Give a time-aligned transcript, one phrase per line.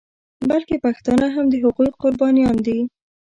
[0.49, 2.79] بلکې پښتانه هم د هغوی قربانیان دي.